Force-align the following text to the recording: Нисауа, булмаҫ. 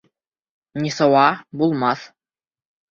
Нисауа, 0.85 1.27
булмаҫ. 1.63 2.11